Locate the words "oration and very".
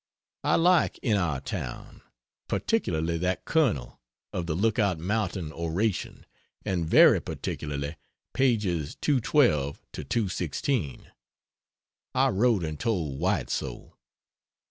5.53-7.21